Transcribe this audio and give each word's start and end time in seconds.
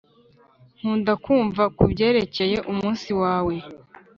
nkunda 0.77 1.13
kumva 1.23 1.63
kubyerekeye 1.77 2.57
umunsi 2.71 3.09
wawe 3.21 3.55